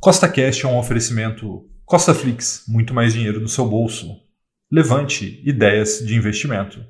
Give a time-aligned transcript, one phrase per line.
[0.00, 4.22] Costa Cash é um oferecimento Costa Flix, muito mais dinheiro no seu bolso.
[4.70, 6.86] Levante ideias de investimento.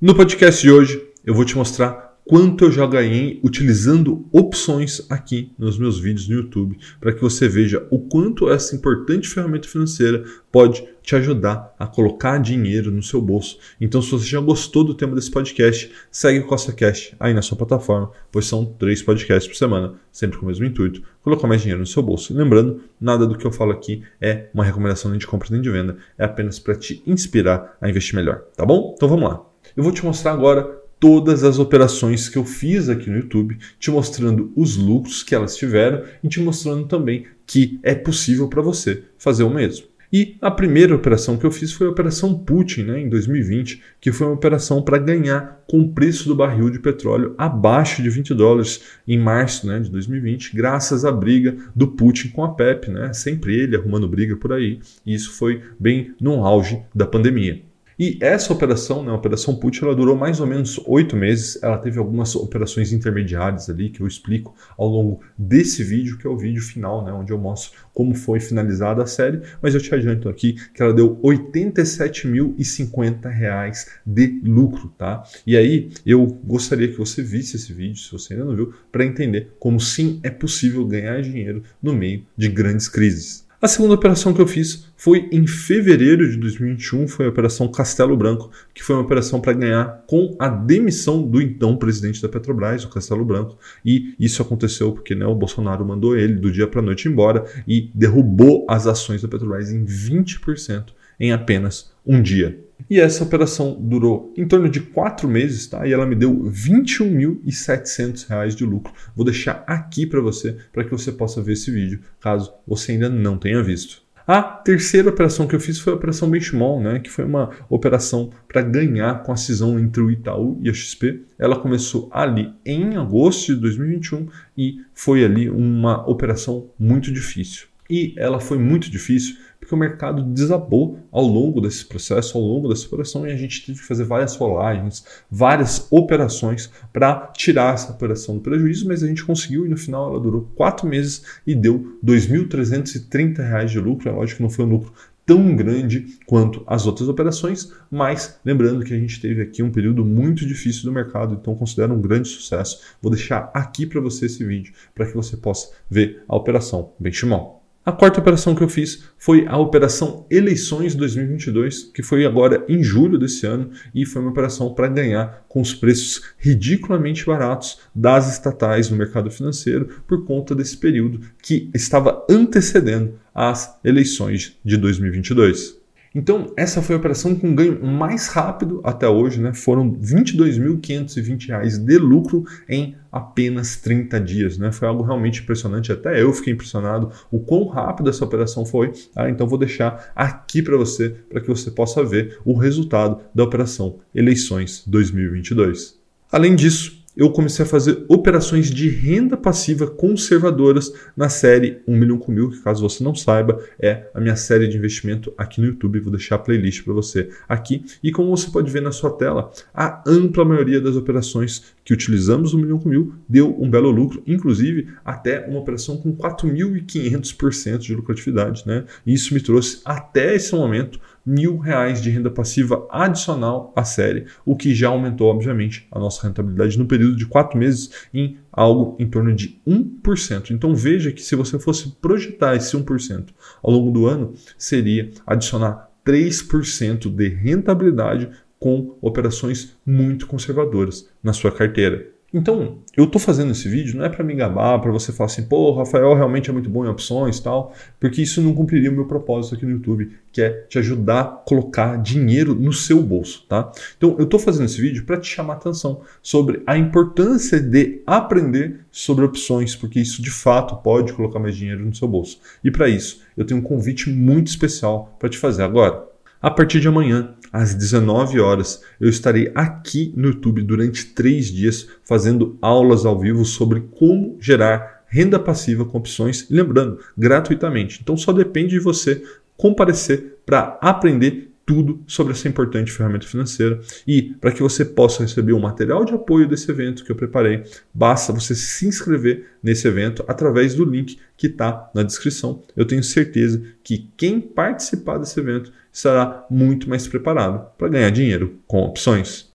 [0.00, 5.52] No podcast de hoje, eu vou te mostrar quanto eu já ganhei utilizando opções aqui
[5.58, 10.22] nos meus vídeos no YouTube, para que você veja o quanto essa importante ferramenta financeira
[10.52, 13.58] pode te ajudar a colocar dinheiro no seu bolso.
[13.80, 17.42] Então, se você já gostou do tema desse podcast, segue o Costa Cash aí na
[17.42, 21.62] sua plataforma, pois são três podcasts por semana, sempre com o mesmo intuito, colocar mais
[21.62, 22.32] dinheiro no seu bolso.
[22.32, 25.60] E lembrando, nada do que eu falo aqui é uma recomendação nem de compra nem
[25.60, 28.94] de venda, é apenas para te inspirar a investir melhor, tá bom?
[28.96, 29.44] Então vamos lá.
[29.76, 33.90] Eu vou te mostrar agora todas as operações que eu fiz aqui no YouTube, te
[33.90, 39.02] mostrando os lucros que elas tiveram e te mostrando também que é possível para você
[39.18, 39.90] fazer o mesmo.
[40.12, 44.10] E a primeira operação que eu fiz foi a Operação Putin, né, em 2020, que
[44.10, 48.34] foi uma operação para ganhar com o preço do barril de petróleo abaixo de 20
[48.34, 53.12] dólares em março né, de 2020, graças à briga do Putin com a PEP, né,
[53.12, 54.80] sempre ele arrumando briga por aí.
[55.06, 57.69] E isso foi bem no auge da pandemia.
[58.00, 61.62] E essa operação, né, a Operação Put, ela durou mais ou menos oito meses.
[61.62, 66.30] Ela teve algumas operações intermediárias ali que eu explico ao longo desse vídeo, que é
[66.30, 69.42] o vídeo final, né, onde eu mostro como foi finalizada a série.
[69.60, 75.22] Mas eu te adianto aqui que ela deu R$ 87.050 de lucro, tá?
[75.46, 79.04] E aí eu gostaria que você visse esse vídeo, se você ainda não viu, para
[79.04, 83.49] entender como sim é possível ganhar dinheiro no meio de grandes crises.
[83.62, 88.16] A segunda operação que eu fiz foi em fevereiro de 2021, foi a Operação Castelo
[88.16, 92.84] Branco, que foi uma operação para ganhar com a demissão do então presidente da Petrobras,
[92.84, 93.58] o Castelo Branco.
[93.84, 97.44] E isso aconteceu porque né, o Bolsonaro mandou ele do dia para a noite embora
[97.68, 102.58] e derrubou as ações da Petrobras em 20% em apenas um dia.
[102.88, 105.84] E essa operação durou em torno de quatro meses, tá?
[105.86, 108.92] E ela me deu R$ 21.700 de lucro.
[109.14, 113.08] Vou deixar aqui para você, para que você possa ver esse vídeo, caso você ainda
[113.08, 114.02] não tenha visto.
[114.32, 118.30] A terceira operação que eu fiz foi a operação Benchmall, né, que foi uma operação
[118.46, 121.22] para ganhar com a cisão entre o Itaú e a XP.
[121.36, 127.66] Ela começou ali em agosto de 2021 e foi ali uma operação muito difícil.
[127.90, 132.68] E ela foi muito difícil porque o mercado desabou ao longo desse processo, ao longo
[132.68, 137.92] dessa operação, e a gente teve que fazer várias rolagens, várias operações para tirar essa
[137.92, 141.54] operação do prejuízo, mas a gente conseguiu e no final ela durou quatro meses e
[141.54, 144.08] deu R$ 2.330 de lucro.
[144.08, 144.92] É lógico que não foi um lucro
[145.26, 150.04] tão grande quanto as outras operações, mas lembrando que a gente teve aqui um período
[150.04, 152.80] muito difícil do mercado, então considero um grande sucesso.
[153.00, 157.59] Vou deixar aqui para você esse vídeo para que você possa ver a operação Benchmark.
[157.90, 162.84] A quarta operação que eu fiz foi a Operação Eleições 2022, que foi agora em
[162.84, 168.30] julho desse ano e foi uma operação para ganhar com os preços ridiculamente baratos das
[168.30, 175.79] estatais no mercado financeiro por conta desse período que estava antecedendo as eleições de 2022.
[176.12, 179.54] Então, essa foi a operação com ganho mais rápido até hoje, né?
[179.54, 184.72] Foram R$ 22.520 de lucro em apenas 30 dias, né?
[184.72, 188.92] Foi algo realmente impressionante, até eu fiquei impressionado o quão rápido essa operação foi.
[189.14, 193.44] Ah, então vou deixar aqui para você, para que você possa ver o resultado da
[193.44, 195.98] operação Eleições 2022.
[196.32, 202.18] Além disso, eu comecei a fazer operações de renda passiva conservadoras na série 1 milhão
[202.18, 205.66] com mil, que caso você não saiba, é a minha série de investimento aqui no
[205.66, 206.00] YouTube.
[206.00, 207.84] Vou deixar a playlist para você aqui.
[208.02, 212.52] E como você pode ver na sua tela, a ampla maioria das operações que utilizamos
[212.52, 217.94] no milhão com mil deu um belo lucro, inclusive até uma operação com 4.500% de
[217.94, 218.62] lucratividade.
[218.64, 218.84] Né?
[219.04, 224.26] E isso me trouxe até esse momento mil reais de renda passiva adicional à série,
[224.44, 228.96] o que já aumentou, obviamente, a nossa rentabilidade no período de quatro meses em algo
[228.98, 230.50] em torno de 1%.
[230.50, 233.28] Então veja que se você fosse projetar esse 1%
[233.62, 241.50] ao longo do ano, seria adicionar 3% de rentabilidade com operações muito conservadoras na sua
[241.50, 242.19] carteira.
[242.32, 245.42] Então, eu estou fazendo esse vídeo não é para me gabar, para você falar assim,
[245.42, 248.94] pô, Rafael realmente é muito bom em opções e tal, porque isso não cumpriria o
[248.94, 253.44] meu propósito aqui no YouTube, que é te ajudar a colocar dinheiro no seu bolso,
[253.48, 253.72] tá?
[253.96, 258.80] Então, eu estou fazendo esse vídeo para te chamar atenção sobre a importância de aprender
[258.92, 262.38] sobre opções, porque isso de fato pode colocar mais dinheiro no seu bolso.
[262.62, 266.09] E para isso, eu tenho um convite muito especial para te fazer agora.
[266.42, 271.86] A partir de amanhã, às 19 horas, eu estarei aqui no YouTube durante três dias
[272.02, 278.00] fazendo aulas ao vivo sobre como gerar renda passiva com opções, lembrando, gratuitamente.
[278.02, 279.22] Então só depende de você
[279.54, 283.78] comparecer para aprender tudo sobre essa importante ferramenta financeira.
[284.04, 287.62] E para que você possa receber o material de apoio desse evento que eu preparei,
[287.94, 292.60] basta você se inscrever nesse evento através do link que está na descrição.
[292.76, 298.58] Eu tenho certeza que quem participar desse evento estará muito mais preparado para ganhar dinheiro
[298.66, 299.49] com opções.